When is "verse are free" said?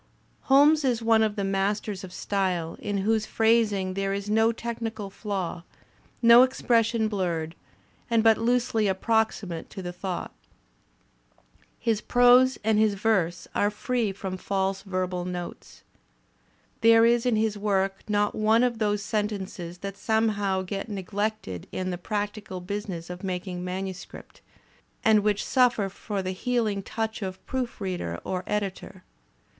12.95-14.11